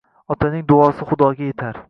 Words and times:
Otaning 0.35 0.65
duosi 0.73 1.09
xudoga 1.11 1.51
etar 1.55 1.79